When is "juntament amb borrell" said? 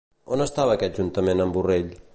1.03-1.95